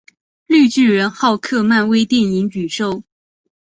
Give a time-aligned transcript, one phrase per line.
[0.47, 3.03] 绿巨人浩克漫威电影宇宙